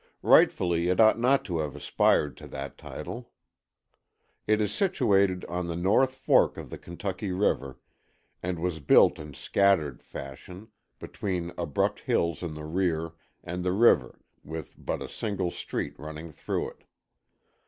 [0.23, 3.29] Rightfully it ought not to have aspired to that title.
[4.47, 7.77] It is situated on the North Fork of the Kentucky River,
[8.41, 13.11] and was built in scattered fashion, between abrupt hills in the rear
[13.43, 16.83] and the river, with but a single street running through it.